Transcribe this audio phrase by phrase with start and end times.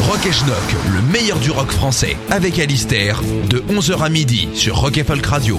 [0.00, 0.56] Rock et Schnock,
[0.92, 5.24] le meilleur du rock français, avec Alistair, de 11h à midi sur Rock et Folk
[5.26, 5.58] Radio.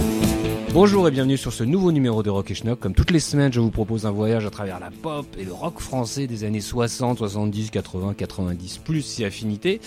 [0.74, 2.80] Bonjour et bienvenue sur ce nouveau numéro de Rock et Schnock.
[2.80, 5.54] Comme toutes les semaines, je vous propose un voyage à travers la pop et le
[5.54, 9.80] rock français des années 60, 70, 80, 90, plus si affinité.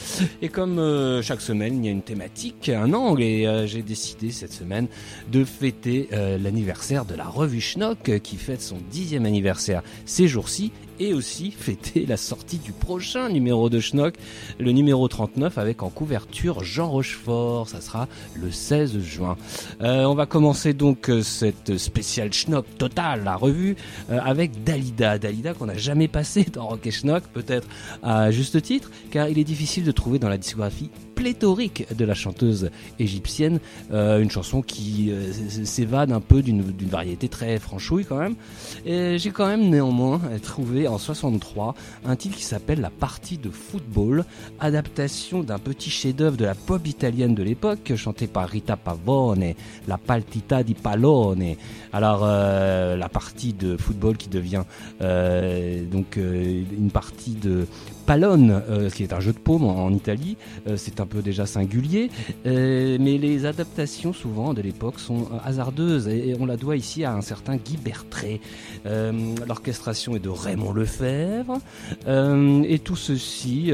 [0.43, 3.83] Et comme euh, chaque semaine, il y a une thématique, un angle, et euh, j'ai
[3.83, 4.87] décidé cette semaine
[5.31, 10.71] de fêter euh, l'anniversaire de la revue Schnock qui fête son dixième anniversaire ces jours-ci
[10.99, 14.15] et aussi fêter la sortie du prochain numéro de Schnock,
[14.59, 17.69] le numéro 39 avec en couverture Jean Rochefort.
[17.69, 19.37] Ça sera le 16 juin.
[19.81, 23.77] Euh, on va commencer donc euh, cette spéciale Schnock totale, la revue,
[24.11, 25.19] euh, avec Dalida.
[25.19, 27.69] Dalida qu'on n'a jamais passé dans Rock et Schnock, peut-être
[28.03, 32.15] à juste titre, car il est difficile de trouver dans la discographie pléthorique de la
[32.15, 33.59] chanteuse égyptienne
[33.91, 35.33] euh, une chanson qui euh,
[35.65, 38.37] s'évade un peu d'une variété très franchouille quand même.
[38.85, 44.25] J'ai quand même néanmoins trouvé en 63 un titre qui s'appelle La partie de football,
[44.61, 49.55] adaptation d'un petit chef-d'œuvre de la pop italienne de l'époque, chanté par Rita Pavone,
[49.89, 51.57] La partita di pallone.
[51.93, 54.65] Alors euh, la partie de football qui devient
[55.01, 57.67] donc une partie de
[58.07, 60.37] pallone, euh, qui est un jeu de paume en, Italie,
[60.69, 62.11] Euh, c'est un peu déjà singulier,
[62.47, 67.15] euh, mais les adaptations souvent de l'époque sont hasardeuses et, on la doit ici à
[67.15, 68.41] un certain Guy Bertré.
[68.85, 69.13] Euh,
[69.47, 71.59] L'orchestration est de Raymond Lefebvre
[72.07, 73.73] et tout ceci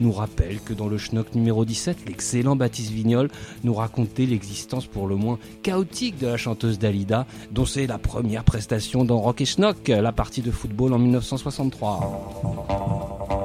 [0.00, 3.28] nous rappelle que dans le Schnock numéro 17, l'excellent Baptiste Vignol
[3.64, 8.44] nous racontait l'existence pour le moins chaotique de la chanteuse Dalida, dont c'est la première
[8.44, 13.41] prestation dans Rock et Schnock, la partie de football en 1963.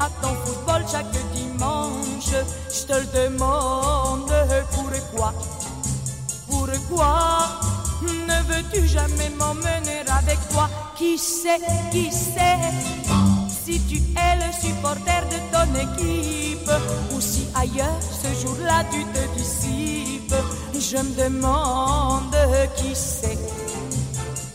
[0.00, 2.34] À ton football chaque dimanche.
[2.72, 4.32] Je te le demande,
[4.72, 5.32] pourquoi
[6.48, 7.48] Pourquoi
[8.02, 10.68] ne veux-tu jamais m'emmener avec toi?
[10.96, 11.60] Qui sait,
[11.92, 12.58] qui sait?
[13.64, 16.70] Si tu es le supporter de ton équipe
[17.14, 20.34] ou si ailleurs ce jour-là tu te dissipes.
[20.74, 22.34] Je me demande
[22.76, 23.38] qui c'est,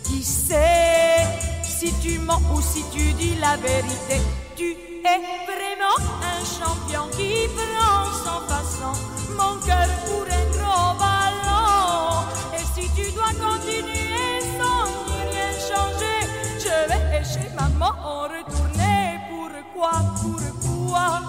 [0.03, 1.27] qui sait?
[1.63, 4.21] Si tu mens ou si tu dis la vérité.
[4.55, 5.97] Tu es vraiment
[6.33, 8.93] un champion qui prend sans façon
[9.37, 12.25] mon cœur pour un gros ballon.
[12.57, 14.85] Et si tu dois continuer sans
[15.29, 16.19] rien changer,
[16.59, 19.19] je vais chez maman en retourner.
[19.29, 21.21] Pourquoi, pourquoi?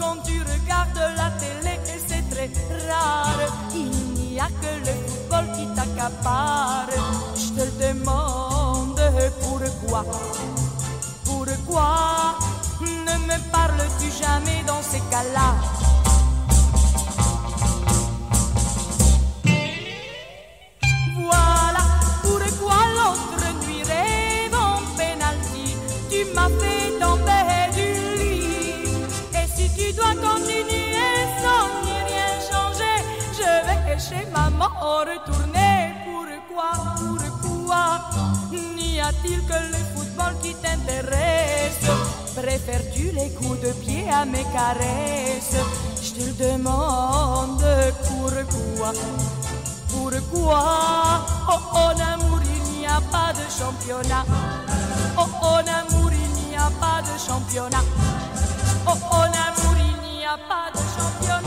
[0.00, 2.50] Quand tu regardes la télé, et c'est très
[2.88, 3.42] rare,
[3.74, 6.88] il n'y a que le football qui t'accapare.
[7.36, 9.00] Je te demande
[9.40, 10.04] pourquoi
[11.24, 12.38] Pourquoi?
[12.84, 15.54] Ne me parles-tu jamais dans ces cas-là?
[21.16, 21.84] Voilà
[22.22, 25.76] pourquoi l'autre nuit rêve en penalty.
[26.10, 27.88] Tu m'as fait tomber du
[28.18, 28.84] lit.
[29.34, 32.98] Et si tu dois continuer sans ni rien changer,
[33.38, 35.94] je vais chez maman retourner.
[36.04, 36.72] Pourquoi,
[37.42, 37.84] pourquoi
[38.76, 41.86] n'y a-t-il que le football qui t'intéresse?
[42.36, 45.56] Préfères-tu les coups de pied à mes caresses
[46.02, 47.64] Je te le demande
[48.08, 48.92] pourquoi
[49.90, 50.64] pourquoi?
[51.48, 54.24] Oh, en amour, il n'y a pas de championnat.
[55.18, 57.84] Oh, en amour, il n'y a pas de championnat.
[58.86, 61.39] Oh, en amour, il n'y a pas de championnat.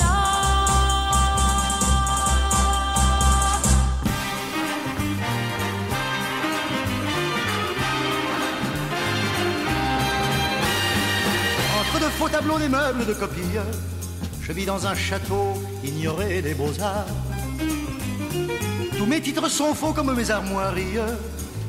[12.23, 13.65] Faux tableaux, des meubles de copieurs,
[14.41, 17.05] je vis dans un château ignoré des beaux-arts.
[18.97, 20.99] Tous mes titres sont faux comme mes armoiries,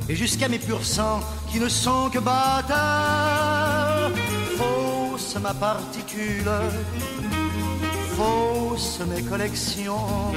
[0.08, 4.12] et jusqu'à mes purs sangs qui ne sont que bâtards.
[4.56, 6.48] Fausse ma particule,
[8.16, 10.32] fausse mes collections,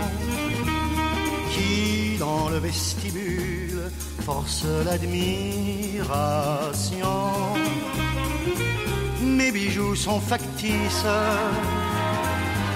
[1.51, 3.91] qui dans le vestibule
[4.25, 6.07] force l'admiration.
[9.35, 11.05] Mes bijoux sont factices,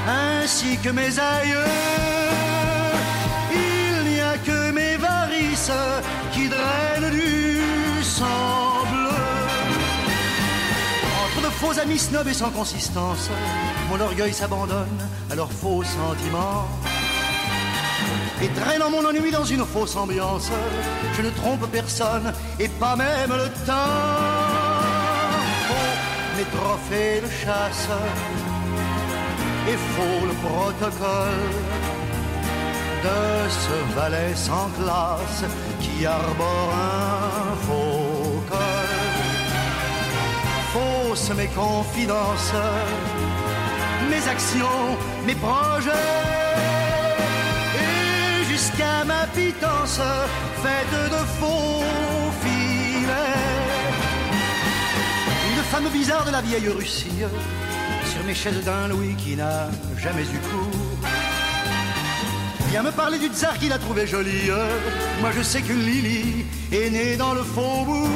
[0.08, 1.72] ainsi que mes aïeux.
[3.54, 5.72] Il n'y a que mes varices
[6.34, 9.10] qui drainent du sang bleu.
[11.24, 13.30] Entre de faux amis snobs et sans consistance,
[13.90, 16.68] mon orgueil s'abandonne à leurs faux sentiments.
[18.42, 20.50] Et traînant mon ennui dans une fausse ambiance,
[21.16, 24.51] je ne trompe personne et pas même le temps.
[26.42, 27.88] Mes trophées de chasse
[29.68, 31.50] et faux le protocole
[33.04, 35.44] de ce valet sans classe
[35.80, 38.92] qui arbore un faux col.
[40.74, 42.54] Fausses mes confidences,
[44.10, 44.98] mes actions,
[45.28, 46.08] mes projets.
[47.84, 50.02] Et jusqu'à ma pitance,
[50.64, 51.84] faite de faux
[55.72, 57.24] femme bizarre de la vieille Russie,
[58.12, 60.98] sur mes chaises d'un Louis qui n'a jamais eu cours.
[62.70, 64.50] Viens me parler du tsar qu'il a trouvé jolie.
[65.22, 68.10] Moi je sais que Lily est née dans le faubourg.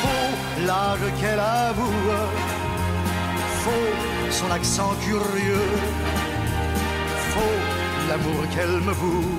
[0.00, 0.32] Faux
[0.66, 2.10] l'âge qu'elle avoue.
[3.62, 3.92] Faux
[4.30, 5.68] son accent curieux.
[7.32, 7.58] Faux
[8.08, 9.30] l'amour qu'elle me voue.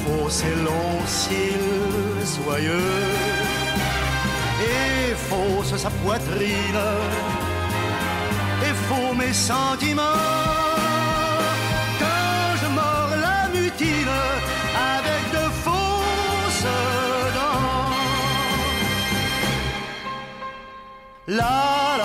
[0.00, 2.98] Faux ses longs cils soyeux.
[5.28, 6.82] Fausse sa poitrine.
[8.66, 10.24] Et faux mes sentiments.
[12.02, 14.14] Quand je mords la mutine
[14.96, 16.66] avec de fausses
[17.36, 17.92] dents.
[21.26, 21.97] La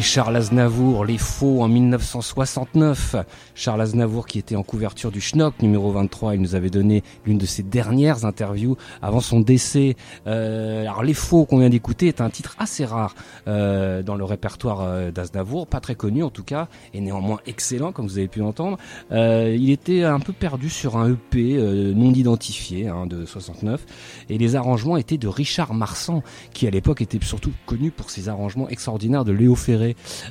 [0.00, 3.16] Charles Aznavour, Les Faux en 1969.
[3.54, 7.38] Charles Aznavour qui était en couverture du Schnock numéro 23, il nous avait donné l'une
[7.38, 9.96] de ses dernières interviews avant son décès.
[10.26, 13.14] Euh, alors Les Faux qu'on vient d'écouter est un titre assez rare
[13.46, 17.92] euh, dans le répertoire euh, d'Aznavour, pas très connu en tout cas, et néanmoins excellent
[17.92, 18.78] comme vous avez pu entendre.
[19.12, 21.56] Euh, il était un peu perdu sur un EP
[21.94, 23.84] non identifié hein, de 69,
[24.28, 28.28] et les arrangements étaient de Richard Marsan, qui à l'époque était surtout connu pour ses
[28.28, 29.83] arrangements extraordinaires de Léo Ferré.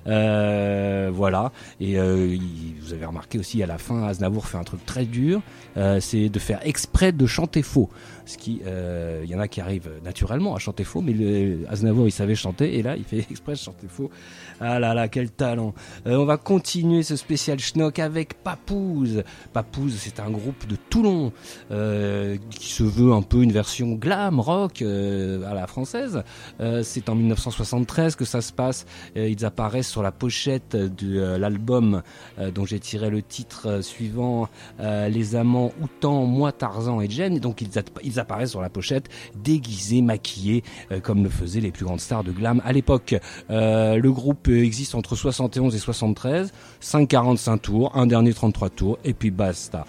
[0.08, 2.38] Euh, voilà, et euh,
[2.82, 5.42] vous avez remarqué aussi à la fin, Aznavour fait un truc très dur,
[5.78, 7.90] euh, c'est de faire exprès de chanter faux.
[8.26, 8.62] Ce qui,
[9.24, 12.36] il y en a qui arrivent naturellement à chanter faux, mais le, Aznavour il savait
[12.36, 14.10] chanter, et là il fait exprès de chanter faux.
[14.62, 15.74] Ah là là, quel talent
[16.06, 19.24] On va continuer ce spécial schnock avec Papouze.
[19.52, 21.34] Papouze, c'est un groupe de Toulon
[21.70, 26.24] qui se veut un peu une version glam rock à la française.
[26.82, 28.86] C'est en 1973 que ça se passe.
[29.46, 32.02] Apparaissent sur la pochette de euh, l'album
[32.40, 34.48] euh, dont j'ai tiré le titre euh, suivant
[34.80, 37.36] Les amants Outan, moi Tarzan et Jen.
[37.36, 40.64] Et donc ils, app- ils apparaissent sur la pochette déguisés, maquillés,
[41.04, 43.16] comme le faisaient les plus grandes stars de glam à l'époque.
[43.50, 49.14] Le groupe existe entre 71 et 73, 5 45 tours, un dernier 33 tours, et
[49.14, 49.86] puis basta.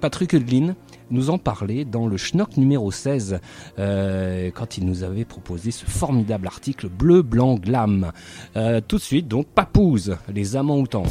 [0.00, 0.74] Patrick Hudlin
[1.10, 3.40] nous en parlait dans le Schnock numéro 16,
[3.78, 8.12] euh, quand il nous avait proposé ce formidable article bleu, blanc, glam.
[8.56, 11.04] Euh, tout de suite, donc, Papouze, les amants outans.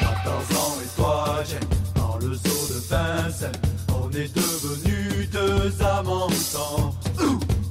[0.00, 1.60] 14 ans et toi, Jen,
[1.94, 3.52] dans le zoo de Vincennes,
[3.88, 6.94] on est devenus deux amants moutants.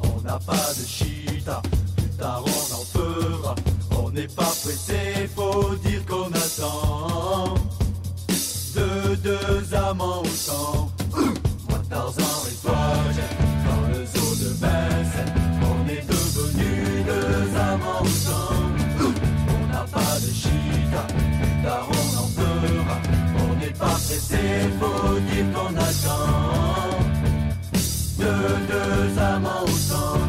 [0.03, 1.61] On n'a pas de chita,
[1.97, 3.55] plus tard on en fera.
[4.15, 7.55] On n'est pas pressé, faut dire qu'on attend.
[8.73, 10.89] De deux amants moutants.
[11.69, 12.77] Moi Tarzan et toi,
[13.65, 19.15] dans le zoo de Vincennes, on est devenus deux amants moutants.
[19.49, 22.97] On n'a pas de chita, plus tard on en fera.
[23.39, 24.39] On n'est pas pressé,
[24.79, 26.99] faut dire qu'on attend.
[28.17, 28.33] De
[28.71, 30.19] deux amants au sang.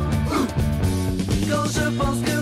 [1.49, 2.36] Quand je pense que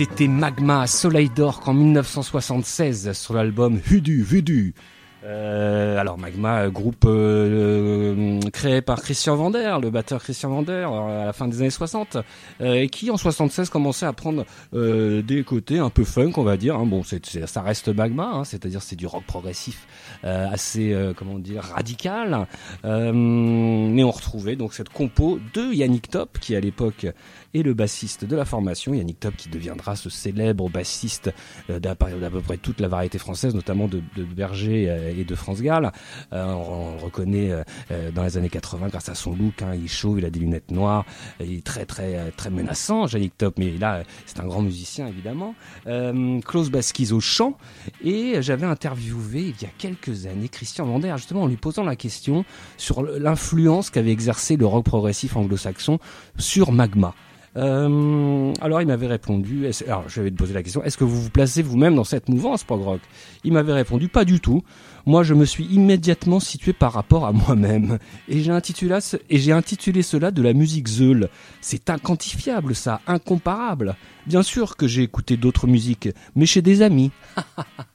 [0.00, 4.72] C'était Magma Soleil d'Or en 1976 sur l'album Vudu Vudu.
[5.24, 11.32] Euh, alors Magma, groupe euh, créé par Christian Vander, le batteur Christian Vander à la
[11.32, 12.16] fin des années 60,
[12.60, 16.42] euh, et qui en 76 commençait à prendre euh, des côtés un peu funk, on
[16.42, 16.76] va dire.
[16.76, 16.86] Hein.
[16.86, 19.86] Bon, c'est, ça reste Magma, hein, c'est-à-dire c'est du rock progressif
[20.24, 22.46] euh, assez, euh, comment dire, radical.
[22.82, 27.06] mais on retrouvait donc cette compo de Yannick Top, qui à l'époque
[27.54, 31.32] et le bassiste de la formation, Yannick Top, qui deviendra ce célèbre bassiste
[31.68, 35.34] euh, d'à peu près toute la variété française, notamment de, de Berger euh, et de
[35.34, 35.90] France Gall.
[36.32, 37.50] Euh, on, le reconnaît
[38.14, 40.40] dans les années 80 grâce à son look, hein, il est chaud, il a des
[40.40, 41.04] lunettes noires,
[41.40, 45.54] il est très très très menaçant, Yannick Top, mais là c'est un grand musicien évidemment.
[45.84, 47.56] Klaus Baskiz au chant,
[48.02, 51.96] et j'avais interviewé il y a quelques années Christian Vander, justement en lui posant la
[51.96, 52.44] question
[52.76, 55.98] sur l'influence qu'avait exercé le rock progressif anglo-saxon
[56.36, 57.14] sur Magma.
[57.56, 61.20] Euh, alors il m'avait répondu, alors je vais te poser la question, est-ce que vous
[61.20, 63.00] vous placez vous-même dans cette mouvance prog rock
[63.42, 64.62] Il m'avait répondu, pas du tout.
[65.06, 67.98] Moi je me suis immédiatement situé par rapport à moi-même.
[68.28, 71.28] Et j'ai intitulé, et j'ai intitulé cela de la musique Zeul.
[71.60, 73.96] C'est inquantifiable ça, incomparable.
[74.26, 77.10] Bien sûr que j'ai écouté d'autres musiques, mais chez des amis.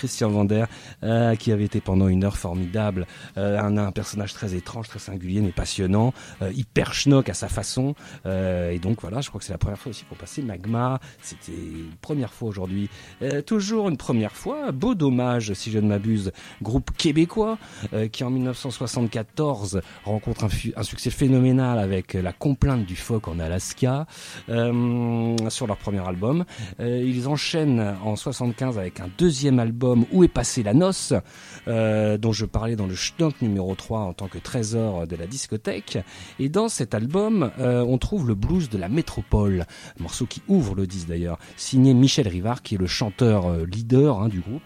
[0.00, 0.64] Christian Vander,
[1.02, 5.42] euh, qui avait été pendant une heure formidable, euh, un, personnage très étrange, très singulier,
[5.42, 7.94] mais passionnant, euh, hyper schnock à sa façon.
[8.24, 11.00] Euh, et donc voilà, je crois que c'est la première fois aussi pour passer Magma.
[11.20, 12.88] C'était une première fois aujourd'hui.
[13.44, 14.72] Toujours une première fois.
[14.72, 16.32] Beau dommage, si je ne m'abuse,
[16.62, 17.58] groupe québécois
[18.12, 24.06] qui en 1974 rencontre un, un succès phénoménal avec la complainte du phoque en Alaska
[24.46, 26.44] sur leur premier album.
[26.78, 31.12] Ils enchaînent en 75 avec un deuxième album Où est passée la noce
[31.68, 35.26] euh, dont je parlais dans le Schnock numéro 3 en tant que trésor de la
[35.26, 35.98] discothèque.
[36.38, 39.66] Et dans cet album, euh, on trouve le blues de la métropole,
[39.98, 44.20] morceau qui ouvre le disque d'ailleurs, signé Michel Rivard, qui est le chanteur euh, leader
[44.20, 44.62] hein, du groupe.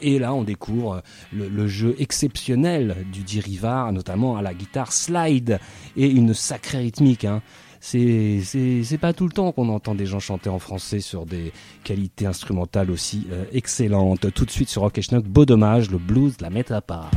[0.00, 1.02] Et là, on découvre
[1.32, 5.58] le, le jeu exceptionnel du dit Rivard, notamment à la guitare slide
[5.96, 7.24] et une sacrée rythmique.
[7.24, 7.42] Hein.
[7.82, 12.26] C'est pas tout le temps qu'on entend des gens chanter en français sur des qualités
[12.26, 14.32] instrumentales aussi euh, excellentes.
[14.32, 17.10] Tout de suite sur Rock beau dommage, le blues la métropole.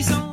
[0.00, 0.29] 10 ans.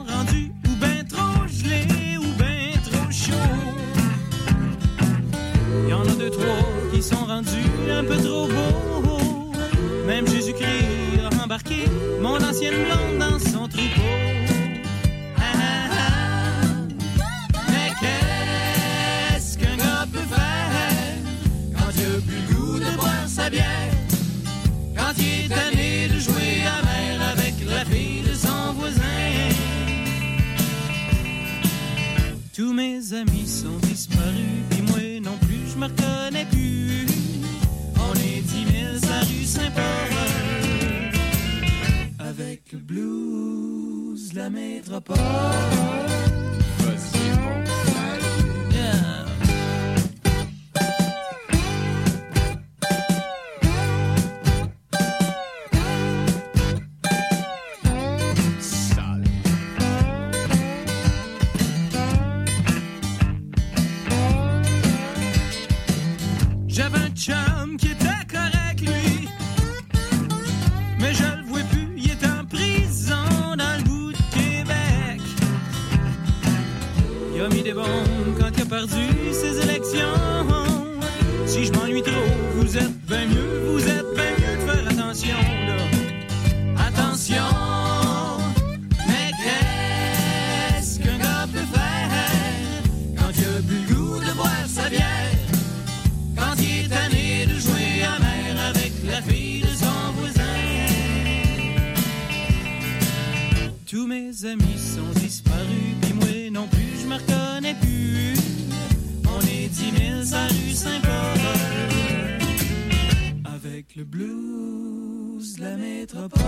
[113.98, 116.42] le blues, la métropole.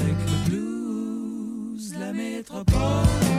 [0.00, 3.31] Avec le blues, la métropole.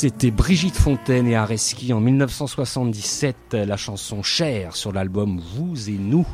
[0.00, 6.24] C'était Brigitte Fontaine et Areski en 1977, la chanson Cher sur l'album Vous et nous.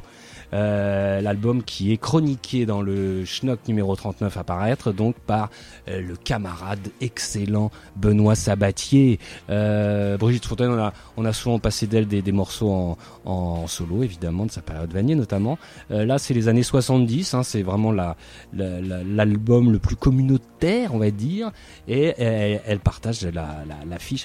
[0.54, 5.50] Euh, l'album qui est chroniqué dans le Schnock numéro 39 à paraître, donc par
[5.88, 9.18] euh, le camarade excellent Benoît Sabatier.
[9.50, 10.70] Euh, Brigitte Fontaine,
[11.16, 15.58] on a, souvent passé d'elle des, morceaux en, solo, évidemment, de sa période Vanier notamment.
[15.90, 18.16] Là, c'est les années 70, hein, c'est vraiment la-
[18.52, 21.50] la- la- l'album le plus communautaire, on va dire,
[21.88, 23.64] et elle, partage la,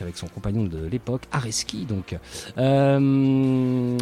[0.02, 1.86] avec son compagnon de l'époque, Areski.
[1.86, 2.16] Donc,
[2.58, 3.98] on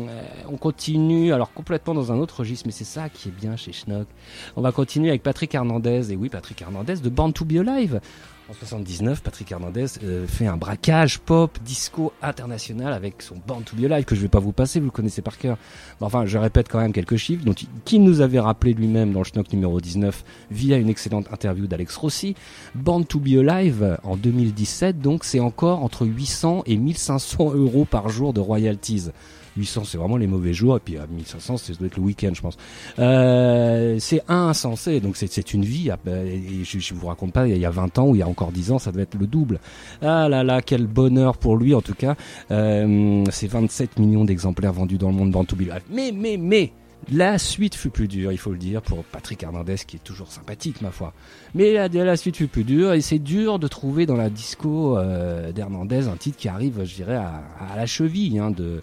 [0.59, 4.07] continue, alors complètement dans un autre registre, mais c'est ça qui est bien chez Schnock.
[4.55, 8.01] On va continuer avec Patrick Hernandez, et oui, Patrick Hernandez de Born to Be Alive.
[8.49, 13.75] En 79, Patrick Hernandez euh, fait un braquage pop disco international avec son Born to
[13.75, 15.57] Be Alive que je vais pas vous passer, vous le connaissez par cœur.
[15.99, 17.53] Mais enfin, je répète quand même quelques chiffres dont
[17.83, 21.97] qui nous avait rappelé lui-même dans le Schnock numéro 19 via une excellente interview d'Alex
[21.97, 22.35] Rossi.
[22.73, 28.07] Born to Be Alive en 2017, donc c'est encore entre 800 et 1500 euros par
[28.07, 29.09] jour de royalties.
[29.57, 32.31] 800 c'est vraiment les mauvais jours et puis à 1500 c'est doit être le week-end
[32.33, 32.57] je pense
[32.99, 37.47] euh, c'est insensé donc c'est une vie ah, bah, et je, je vous raconte pas
[37.47, 39.15] il y a 20 ans ou il y a encore 10 ans ça devait être
[39.15, 39.59] le double
[40.01, 42.15] ah là là quel bonheur pour lui en tout cas
[42.51, 45.81] euh, c'est 27 millions d'exemplaires vendus dans le monde Alive.
[45.89, 46.71] mais mais mais
[47.11, 50.29] la suite fut plus dure, il faut le dire, pour Patrick Hernandez, qui est toujours
[50.29, 51.13] sympathique, ma foi.
[51.53, 54.97] Mais la, la suite fut plus dure, et c'est dur de trouver dans la disco
[54.97, 58.81] euh, d'Hernandez un titre qui arrive, je dirais, à, à la cheville hein, de,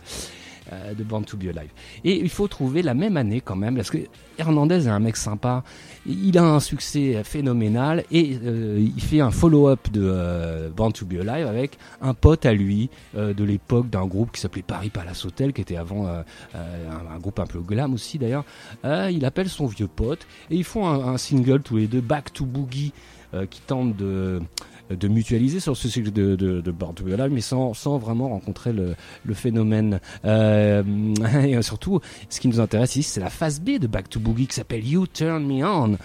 [0.96, 1.70] de Born to Be Alive.
[2.04, 3.98] Et il faut trouver la même année quand même, parce que
[4.38, 5.62] Hernandez est un mec sympa,
[6.06, 11.06] il a un succès phénoménal, et euh, il fait un follow-up de euh, Born to
[11.06, 14.90] Be Alive avec un pote à lui euh, de l'époque d'un groupe qui s'appelait Paris
[14.90, 16.22] Palace Hotel, qui était avant euh,
[16.54, 18.44] euh, un, groupe un peu glam aussi d'ailleurs.
[18.84, 22.00] Euh, il appelle son vieux pote, et ils font un, un single tous les deux,
[22.00, 22.92] Back to Boogie,
[23.34, 24.40] euh, qui tente de
[24.90, 28.94] de mutualiser sur ce cycle de, de, de Alive, mais sans, sans vraiment rencontrer le,
[29.24, 30.00] le phénomène.
[30.24, 30.82] Euh,
[31.44, 34.46] et surtout, ce qui nous intéresse ici, c'est la phase B de Back to Boogie
[34.46, 35.96] qui s'appelle You Turn Me On.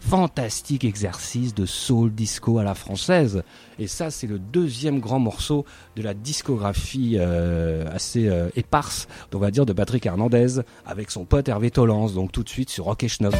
[0.00, 3.42] Fantastique exercice de soul disco à la française.
[3.80, 5.64] Et ça, c'est le deuxième grand morceau
[5.96, 11.24] de la discographie euh, assez euh, éparse, on va dire, de Patrick Hernandez avec son
[11.24, 12.14] pote Hervé Tolance.
[12.14, 13.34] Donc tout de suite sur Rock et Schnock.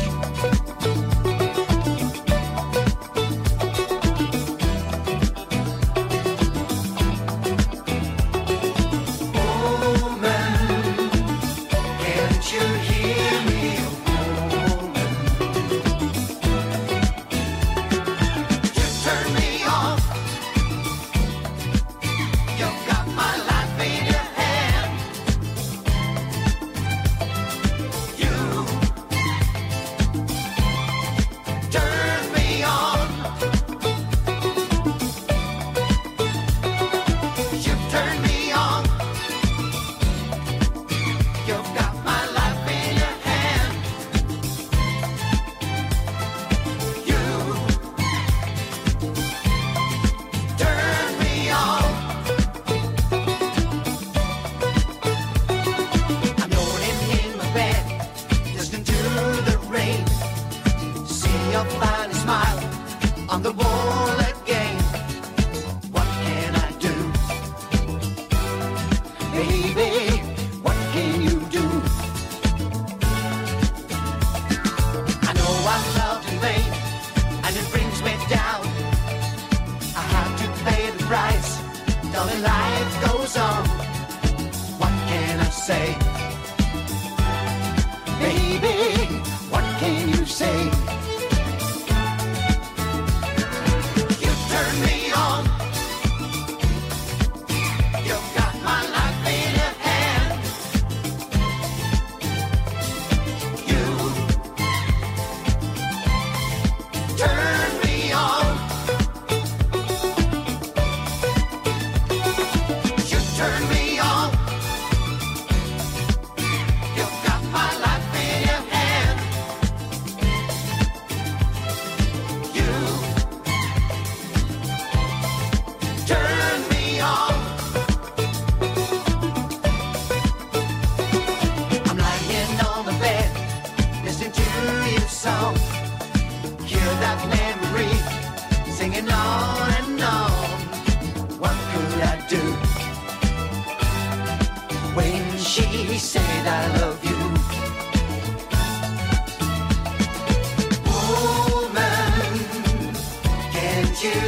[154.01, 154.28] You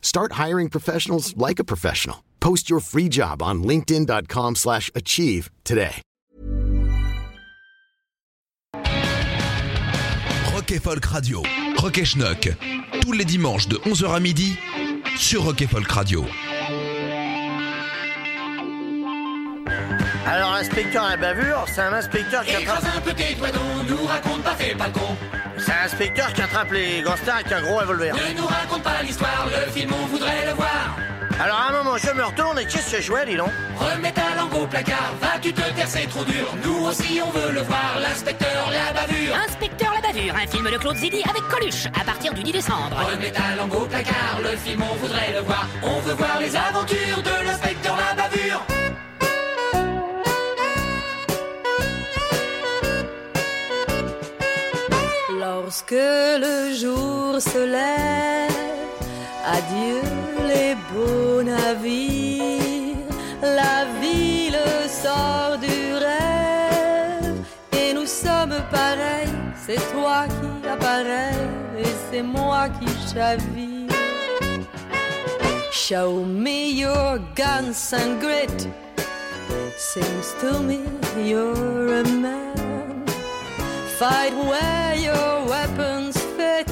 [0.00, 2.24] Start hiring professionals like a professional.
[2.40, 6.02] Post your free job on linkedin.com/achieve slash achieve today.
[10.54, 11.42] Rock et Folk Radio.
[11.76, 12.48] Rock et Schnock.
[13.00, 14.56] Tous les dimanches de 11h à midi
[15.16, 16.24] sur Rock et Folk Radio.
[20.26, 22.84] Alors, inspecteur à la bavure, c'est un inspecteur qui attrape.
[22.96, 25.07] un peu tes doigts donc, nous raconte pas, fais pas le con.
[25.98, 28.14] C'est un inspecteur qui attrape les gangsters avec un gros revolver.
[28.14, 30.96] Ne nous raconte pas l'histoire, le film on voudrait le voir.
[31.40, 33.50] Alors, à un moment, je me retourne et qu'est-ce que je vois, dis donc?
[33.76, 36.54] Remets ta langue au placard, vas-tu te taire, c'est trop dur.
[36.64, 39.34] Nous aussi on veut le voir, l'inspecteur la bavure.
[39.48, 42.96] Inspecteur la bavure, un film de Claude Zidi avec Coluche, à partir du 10 décembre.
[43.12, 45.66] Remets ta langue au placard, le film on voudrait le voir.
[45.82, 48.77] On veut voir les aventures de l'inspecteur la bavure.
[55.68, 58.50] Lorsque le jour se lève,
[59.44, 60.00] adieu
[60.48, 62.96] les beaux navires,
[63.42, 64.58] la ville
[64.88, 67.36] sort du rêve
[67.76, 69.28] et nous sommes pareils,
[69.66, 71.36] c'est toi qui apparais
[71.78, 73.92] et c'est moi qui chavire.
[75.70, 78.68] Show me your guns and grit,
[79.76, 80.80] seems to me
[81.22, 82.47] you're a man.
[83.98, 86.70] Fight where your weapons fit.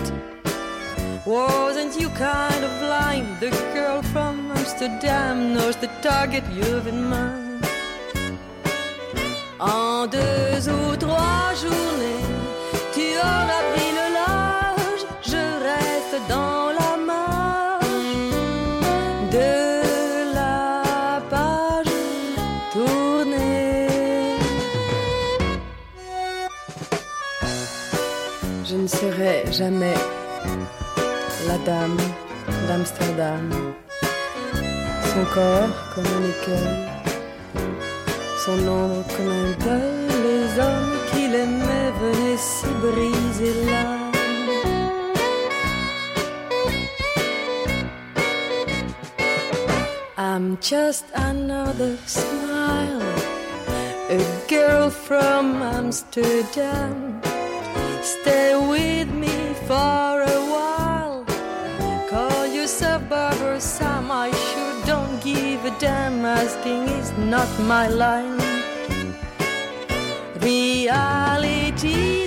[1.27, 3.41] Wasn't you kind of blind?
[3.41, 7.67] The girl from Amsterdam knows the target you've in mind.
[9.59, 12.25] En deux ou trois journées,
[12.95, 13.86] tu auras pris
[28.87, 29.99] ne serai jamais
[31.49, 31.97] la dame
[32.69, 33.51] d'Amsterdam.
[35.11, 36.77] Son corps comme un écueil,
[38.45, 40.07] son ombre comme un deuil.
[40.27, 44.13] Les hommes qu'il aimait venaient s'y briser l'âme.
[50.17, 53.03] I'm just another smile,
[54.11, 54.19] a
[54.49, 57.21] girl from Amsterdam.
[58.07, 59.37] Stay with me
[59.67, 61.25] for a while.
[62.09, 64.13] Call yourself Barbara Sam.
[64.13, 66.25] I sure don't give a damn.
[66.25, 68.39] Asking is not my line.
[70.41, 72.26] Reality's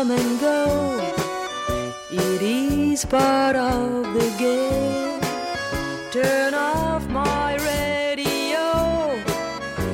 [0.00, 1.14] come and go.
[2.10, 5.20] It is part of the game.
[6.10, 8.64] Turn off my radio.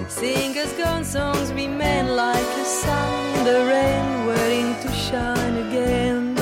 [0.09, 6.37] Singers gone songs remain like a sun in the rain, waiting to shine again.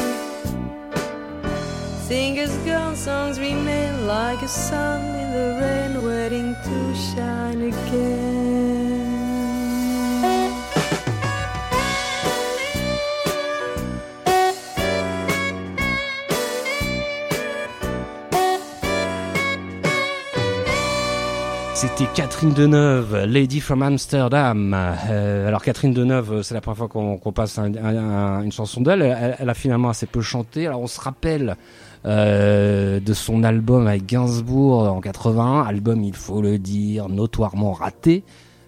[2.09, 8.24] Singers gone songs remain like a sun in the rain, waiting to shine again.
[21.97, 24.75] C'était Catherine Deneuve, Lady from Amsterdam.
[25.09, 28.81] Euh, alors Catherine Deneuve, c'est la première fois qu'on passe un- un- un- une chanson
[28.81, 29.03] d'elle.
[29.03, 30.67] Elle, elle a finalement assez peu chanté.
[30.67, 31.57] Alors on se rappelle
[32.05, 38.25] euh, de son album avec Gainsbourg en 81, album il faut le dire notoirement raté.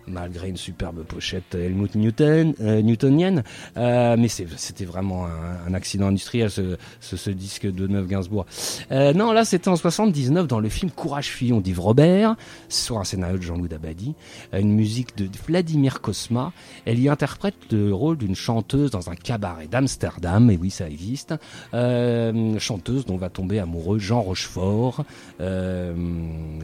[0.08, 3.42] Malgré une superbe pochette Helmut Newton, euh, newtonienne,
[3.76, 8.46] Euh, mais c'était vraiment un, accident industriel ce, ce, ce disque de Neuf Gainsbourg.
[8.92, 12.36] Euh, non, là c'était en 79 dans le film Courage Fillon d'Yves Robert,
[12.68, 14.14] sur un scénario de Jean-Louis Dabadi,
[14.54, 16.52] euh, une musique de Vladimir Kosma.
[16.84, 21.34] Elle y interprète le rôle d'une chanteuse dans un cabaret d'Amsterdam, et oui ça existe,
[21.74, 25.04] euh, chanteuse dont va tomber amoureux Jean Rochefort,
[25.40, 25.94] euh,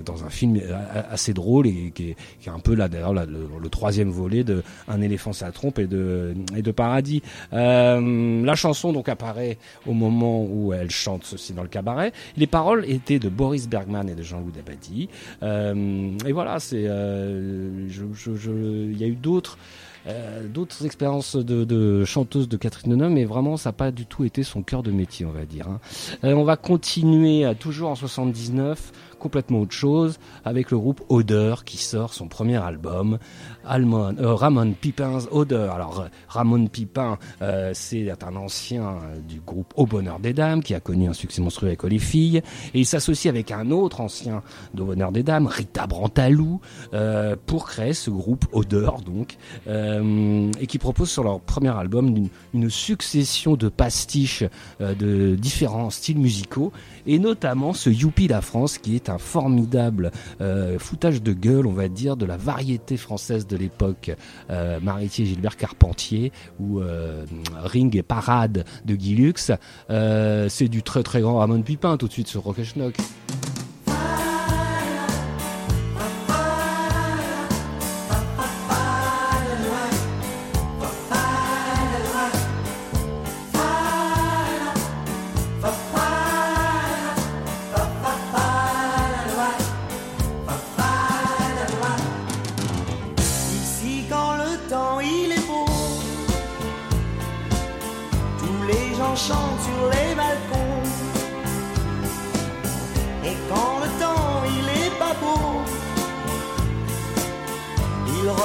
[0.04, 3.12] dans un film a- assez drôle et qui est, qui est un peu là d'ailleurs
[3.32, 7.22] le, le troisième volet de Un éléphant sa trompe et de, et de Paradis.
[7.52, 12.12] Euh, la chanson donc apparaît au moment où elle chante ceci dans le cabaret.
[12.36, 15.08] Les paroles étaient de Boris Bergman et de Jean-Loup Dabadi.
[15.42, 18.50] Euh, et voilà, c'est, euh, je, je, je-
[18.90, 19.58] il y a eu d'autres.
[20.08, 24.04] euh, d'autres expériences de, de chanteuse de Catherine Deneuve, mais vraiment ça n'a pas du
[24.04, 25.68] tout été son cœur de métier, on va dire.
[25.68, 25.78] hein.
[26.24, 28.92] Euh, on va continuer toujours en 79,
[29.22, 33.18] complètement autre chose, avec le groupe Odeur qui sort son premier album,
[33.64, 35.74] euh, Ramon Pipin's Odeur.
[35.74, 40.74] Alors Ramon Pipin, euh, c'est un ancien euh, du groupe Au Bonheur des Dames qui
[40.74, 42.38] a connu un succès monstrueux avec les filles,
[42.74, 44.42] et il s'associe avec un autre ancien
[44.74, 46.60] d'Au Bonheur des Dames, Rita Brantalou,
[47.46, 49.36] pour créer ce groupe Odeur donc,
[49.68, 54.44] et qui propose sur leur premier album une, succession de pastiches
[54.80, 56.72] de différents styles musicaux,
[57.06, 61.72] et notamment ce Youpi la France qui est un formidable euh, foutage de gueule, on
[61.72, 64.10] va dire, de la variété française de l'époque,
[64.50, 67.24] euh, Maritier Gilbert Carpentier ou euh,
[67.62, 69.52] Ring et Parade de Guy Lux.
[69.90, 72.94] Euh, c'est du très très grand Ramon Pipin tout de suite sur Rock Schnock.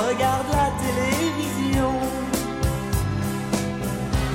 [0.08, 1.91] Ils regardent la télévision.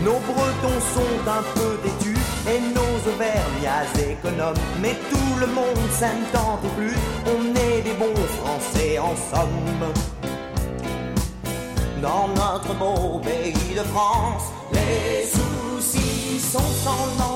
[0.04, 4.56] Nos bretons sont un peu têtus et nos auvergnats économes.
[4.82, 6.96] Mais tout le monde et plus
[7.26, 9.92] On est des bons français en somme.
[12.02, 17.31] Dans notre beau pays de France, les soucis sont sans lendemain.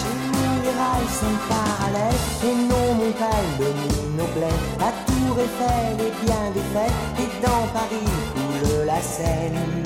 [0.00, 4.60] Chez nous, les rails sont parallèles et nos montagnes dominent nos blés.
[4.78, 9.82] La tour Eiffel est bien défaite et dans Paris coule la Seine.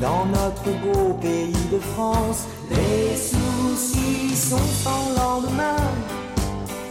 [0.00, 5.76] Dans notre beau pays de France, les soucis sont sans lendemain.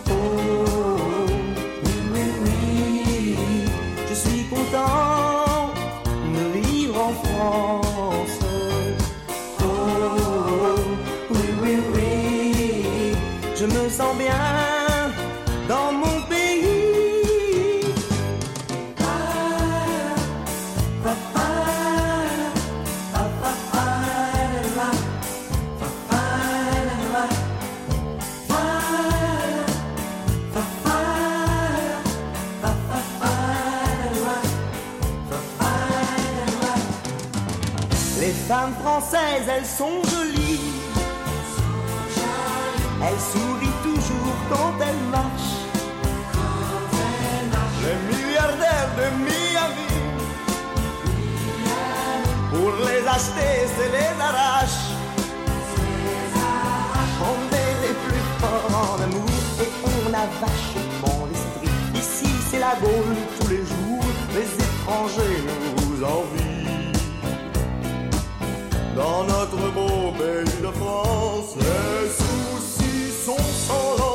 [0.09, 0.98] Oh,
[15.67, 16.69] dans mon pays.
[38.19, 40.59] Les femmes françaises, elles sont jolies.
[43.01, 43.78] Elles sourient
[44.09, 45.57] toujours quand elles marchent.
[47.83, 49.91] Les milliardaires de Miami,
[52.51, 54.81] pour les acheter, c'est les arrache.
[57.31, 61.73] On est les plus forts en amour et on a vachement l'esprit.
[62.01, 64.07] Ici, c'est la gaule tous les jours.
[64.35, 65.41] Les étrangers
[65.77, 66.49] nous envient.
[68.95, 72.58] Dans notre beau pays de France, les soucis
[73.29, 74.08] sont sans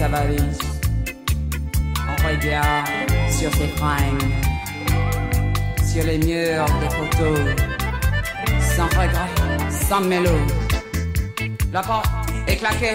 [0.00, 0.06] On
[2.28, 2.86] regarde
[3.32, 4.22] sur ses fringues,
[5.84, 7.40] sur les murs des photos,
[8.76, 9.28] sans regret,
[9.70, 10.30] sans mélo.
[11.72, 12.06] La porte
[12.46, 12.94] est claquée,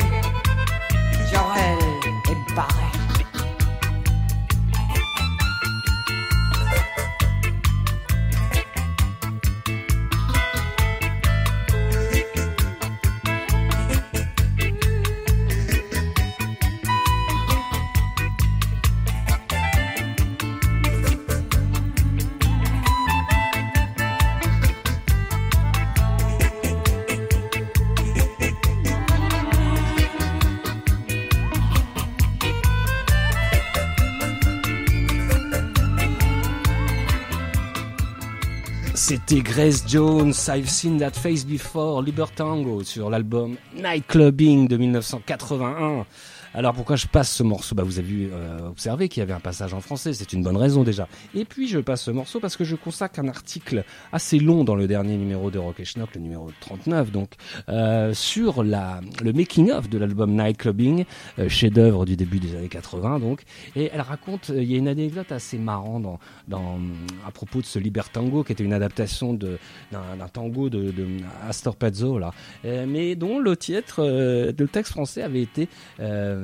[39.14, 46.08] C'était Grace Jones, I've Seen That Face Before, Libertango sur l'album Nightclubbing de 1981.
[46.56, 47.74] Alors pourquoi je passe ce morceau?
[47.74, 50.58] Bah vous avez vu, euh, qu'il y avait un passage en français, c'est une bonne
[50.58, 51.08] raison déjà.
[51.34, 54.76] Et puis je passe ce morceau parce que je consacre un article assez long dans
[54.76, 57.32] le dernier numéro de Rock et Schnock, le numéro 39 donc,
[57.70, 61.06] euh, sur la, le making of de l'album Nightclubbing,
[61.40, 63.42] euh, chef-d'œuvre du début des années 80 donc.
[63.76, 66.80] Et elle raconte, euh, il y a une anecdote assez marrante dans, dans,
[67.28, 69.58] à propos de ce Libertango qui était une adaptation de
[69.92, 71.08] d'un tango de, de
[71.48, 72.34] Astor Piazzolla, là,
[72.66, 75.68] Euh, mais dont le titre, euh, le texte français avait été
[76.00, 76.43] euh,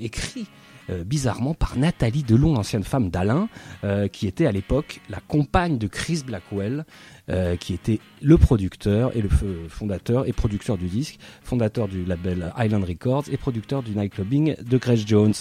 [0.00, 0.46] écrit
[0.90, 3.48] euh, bizarrement par Nathalie Delon, ancienne femme d'Alain,
[3.84, 6.84] euh, qui était à l'époque la compagne de Chris Blackwell,
[7.30, 9.28] euh, qui était le producteur et le
[9.68, 14.78] fondateur et producteur du disque, fondateur du label Island Records et producteur du nightclubbing de
[14.78, 15.34] Grace Jones.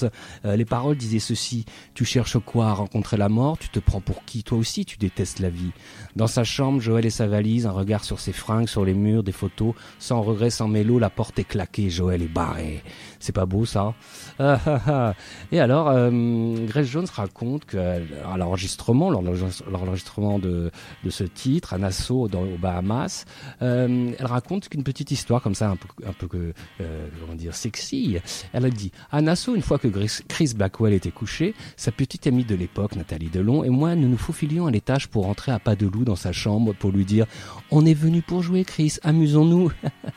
[0.45, 1.65] Euh, les paroles disaient ceci
[1.95, 3.57] Tu cherches quoi à rencontrer la mort?
[3.57, 5.71] Tu te prends pour qui Toi aussi, tu détestes la vie.
[6.15, 9.23] Dans sa chambre, Joël et sa valise, un regard sur ses fringues, sur les murs,
[9.23, 12.83] des photos, sans regret, sans mélo, la porte est claquée, Joël est barré.
[13.19, 13.93] C'est pas beau ça
[14.39, 15.13] ah.
[15.51, 17.99] Et alors, euh, Grace Jones raconte qu'à
[18.37, 19.31] l'enregistrement, lors de
[19.69, 20.71] l'enregistrement de,
[21.03, 23.25] de ce titre, à Nassau, dans, aux Bahamas,
[23.61, 28.17] euh, elle raconte qu'une petite histoire comme ça, un peu, que, euh, comment dire, sexy.
[28.53, 32.25] Elle a dit, à Nassau, une fois que Chris Chris Blackwell était couché, sa petite
[32.27, 35.59] amie de l'époque, Nathalie Delon, et moi, nous nous faufilions à l'étage pour rentrer à
[35.59, 37.25] pas de loup dans sa chambre pour lui dire,
[37.71, 39.71] on est venu pour jouer Chris, amusons-nous.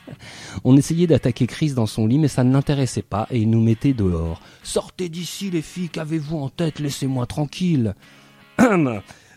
[0.63, 3.61] on essayait d'attaquer Chris dans son lit, mais ça ne l'intéressait pas et il nous
[3.61, 4.41] mettait dehors.
[4.61, 6.79] Sortez d'ici, les filles, qu'avez-vous en tête?
[6.79, 7.95] Laissez-moi tranquille.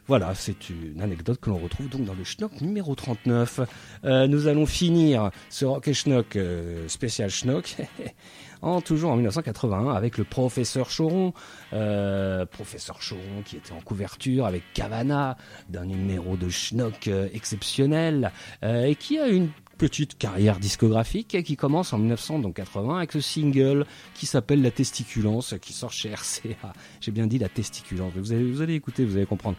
[0.09, 3.61] Voilà, c'est une anecdote que l'on retrouve donc dans le Schnock numéro 39.
[4.05, 7.75] Euh, nous allons finir ce Rock et Schnock euh, spécial Schnock
[8.63, 11.33] en toujours en 1981 avec le professeur Choron.
[11.73, 15.37] Euh, professeur Choron qui était en couverture avec Cavana
[15.69, 18.31] d'un numéro de Schnock exceptionnel
[18.63, 24.27] et qui a une petite carrière discographique qui commence en 1980 avec ce single qui
[24.27, 26.72] s'appelle La Testiculence qui sort chez RCA.
[27.01, 29.57] J'ai bien dit La Testiculence, vous allez, vous allez écouter, vous allez comprendre.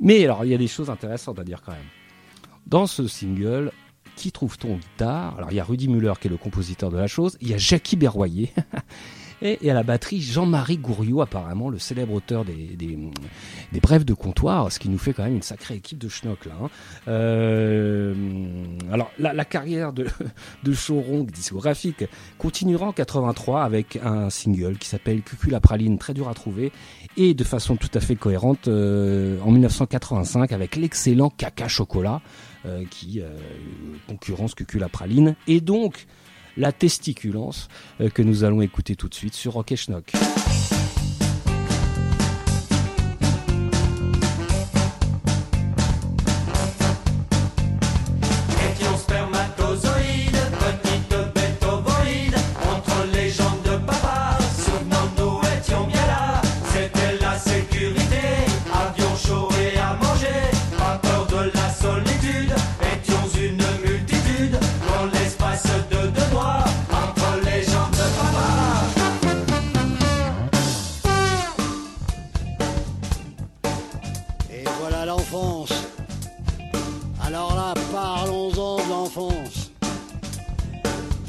[0.00, 1.80] Mais alors il y a des choses intéressantes à dire quand même.
[2.66, 3.72] Dans ce single,
[4.16, 7.06] qui trouve-t-on guitare Alors il y a Rudy Muller qui est le compositeur de la
[7.06, 8.52] chose, il y a Jackie Berroyer.
[9.42, 12.98] Et, et à la batterie, Jean-Marie Gouriot, apparemment le célèbre auteur des, des,
[13.72, 16.44] des brèves de comptoir, ce qui nous fait quand même une sacrée équipe de schnock
[16.46, 16.52] là.
[16.62, 16.68] hein.
[17.08, 18.14] Euh,
[18.92, 20.06] alors la, la carrière de,
[20.64, 22.04] de Choron discographique
[22.38, 26.72] continuera en 83 avec un single qui s'appelle Cucul la praline, très dur à trouver,
[27.16, 32.20] et de façon tout à fait cohérente euh, en 1985 avec l'excellent Caca Chocolat
[32.66, 33.38] euh, qui euh,
[34.08, 36.06] concurrence Cucul la praline, et donc
[36.60, 37.68] la testiculence
[38.00, 40.12] euh, que nous allons écouter tout de suite sur Rock et Schnock.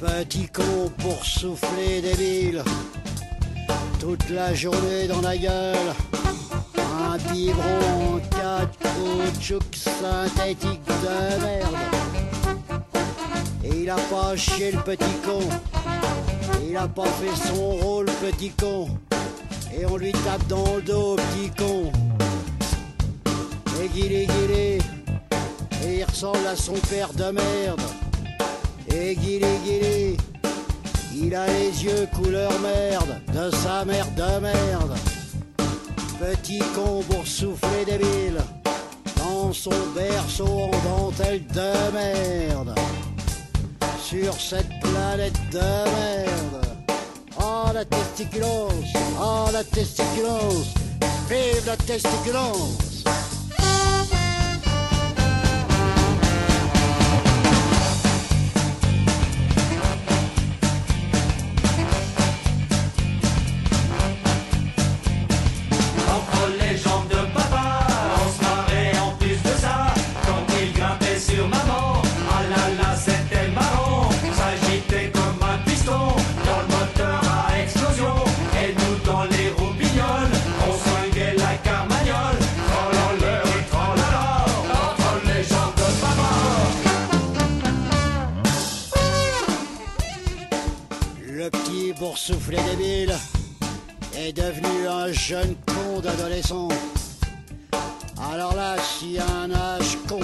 [0.01, 2.63] Petit con pour souffler débile.
[3.99, 5.93] Toute la journée dans la gueule.
[6.75, 11.77] Un biberon en quatre caoutchouc synthétique de merde.
[13.63, 15.41] Et il a pas chié le petit con.
[16.67, 18.89] Il a pas fait son rôle, petit con.
[19.77, 21.91] Et on lui tape dans le dos, petit con.
[23.83, 24.79] Et guilé guilé
[25.85, 27.81] Et il ressemble à son père de merde
[28.93, 30.17] Et guilé guilé
[31.15, 34.95] Il a les yeux couleur merde De sa mère de merde.
[36.19, 38.41] Petit con pour souffler débile
[39.17, 42.75] Dans son berceau en dentelle de merde.
[44.03, 46.65] Sur cette planète de merde.
[47.39, 50.73] Oh la testiculence Oh la testiculence
[51.29, 52.90] Vive la testiculence
[92.41, 93.13] boursouflé débile
[94.15, 96.67] est devenu un jeune con d'adolescent.
[98.31, 100.19] Alors là, s'il y a un âge con,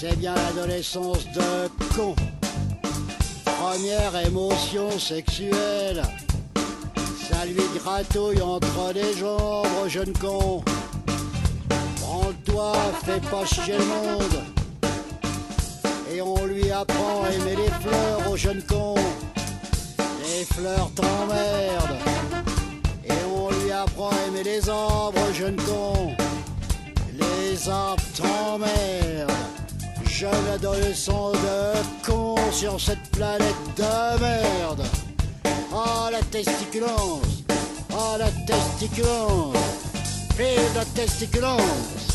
[0.00, 2.14] c'est bien l'adolescence de con.
[3.44, 6.02] Première émotion sexuelle,
[7.28, 10.62] ça lui gratouille entre les jambes, jeune con.
[12.00, 12.72] Prends-toi,
[13.04, 14.42] fais pas chier le monde.
[16.12, 18.94] Et on lui apprend à aimer les fleurs au jeune con.
[20.40, 21.98] Les fleurs t'emmerdent.
[23.04, 26.16] Et on lui apprend à aimer les arbres, jeune con.
[27.12, 29.30] Les arbres t'emmerdent.
[30.06, 34.82] Jeune adolescent de con sur cette planète de merde.
[35.74, 37.44] Ah la testiculence.
[37.92, 39.58] Ah la testiculence.
[40.38, 42.09] Vive la testiculence.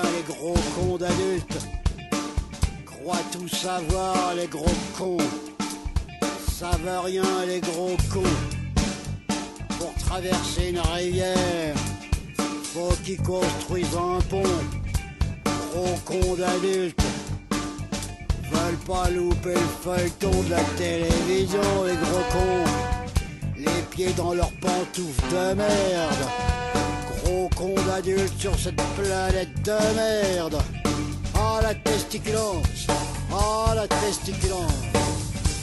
[0.00, 1.58] Les gros cons d'adultes.
[2.86, 5.18] Croient tout savoir les gros cons.
[6.50, 8.38] Savent rien les gros cons.
[9.78, 11.74] Pour traverser une rivière,
[12.72, 14.42] faut qu'ils construisent un pont.
[15.72, 17.02] Gros cons d'adultes
[18.50, 22.70] veulent pas louper le feuilleton de la télévision, les gros cons.
[23.58, 26.51] Les pieds dans leurs pantoufles de merde.
[28.36, 30.60] Sur cette planète de merde.
[31.36, 32.88] Ah la testiculence.
[33.32, 34.72] Ah la testiculence.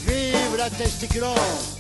[0.08, 1.79] Vive la testiculence.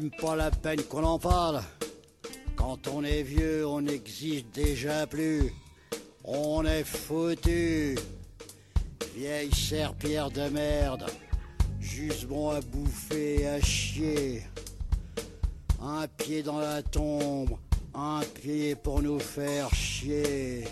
[0.00, 1.60] Même pas la peine qu'on en parle.
[2.56, 5.52] Quand on est vieux, on n'existe déjà plus.
[6.24, 7.98] On est foutu.
[9.14, 11.04] Vieille serpillère de merde.
[11.80, 14.42] Juste bon à bouffer, à chier.
[15.82, 17.58] Un pied dans la tombe,
[17.94, 20.64] un pied pour nous faire chier.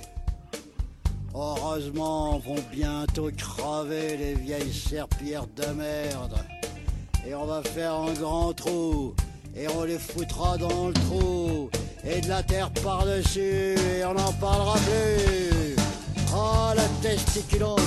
[1.35, 6.39] Heureusement, vont bientôt crever les vieilles serpillères de merde.
[7.27, 9.15] Et on va faire un grand trou,
[9.57, 11.71] et on les foutra dans le trou,
[12.05, 15.77] et de la terre par-dessus, et on n'en parlera plus.
[16.35, 17.81] Ah, la testiculance,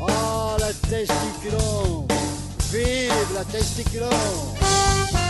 [0.00, 2.06] ah, la testiculance,
[2.72, 5.27] vive la testiculance.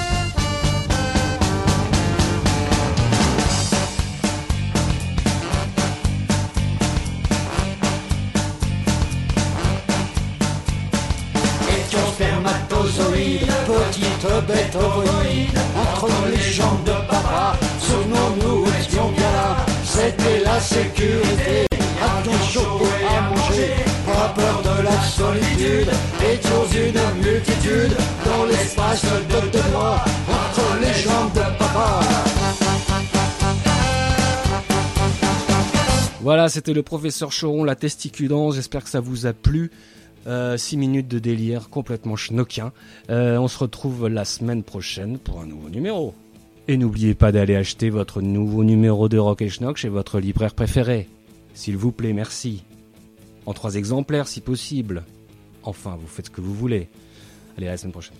[12.96, 21.66] Petite bête ovoïde, entre les jambes de papa, souvenons-nous, étions bien là, c'était la sécurité,
[22.02, 23.74] avions chaud à manger,
[24.06, 25.90] pas peur de la solitude,
[26.32, 32.00] étions une multitude, dans l'espace de deux mois, entre les jambes de papa.
[36.20, 38.56] Voilà, c'était le professeur Choron, la testiculance.
[38.56, 39.70] J'espère que ça vous a plu.
[40.28, 42.72] 6 minutes de délire complètement schnockien.
[43.10, 46.14] Euh, on se retrouve la semaine prochaine pour un nouveau numéro.
[46.66, 50.54] Et n'oubliez pas d'aller acheter votre nouveau numéro de Rock et Schnock chez votre libraire
[50.54, 51.08] préféré.
[51.54, 52.64] S'il vous plaît, merci.
[53.46, 55.04] En trois exemplaires si possible.
[55.62, 56.88] Enfin, vous faites ce que vous voulez.
[57.56, 58.16] Allez, à la semaine prochaine.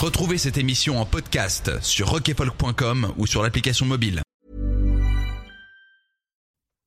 [0.00, 4.22] Retrouvez cette émission en podcast sur rockefolk.com ou sur l'application mobile.